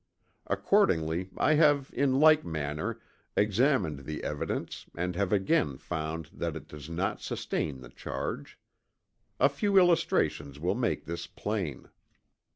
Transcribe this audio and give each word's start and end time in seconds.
Accordingly 0.47 1.29
I 1.37 1.53
have 1.53 1.91
in 1.93 2.19
like 2.19 2.43
manner, 2.43 2.99
examined 3.37 3.99
the 3.99 4.23
evidence 4.23 4.87
and 4.97 5.15
have 5.15 5.31
again 5.31 5.77
found 5.77 6.31
that 6.33 6.55
it 6.55 6.67
does 6.67 6.89
not 6.89 7.21
sustain 7.21 7.81
the 7.81 7.89
charge. 7.89 8.57
A 9.39 9.47
few 9.47 9.77
illustrations 9.77 10.59
will 10.59 10.73
make 10.73 11.05
this 11.05 11.27
plain. 11.27 11.89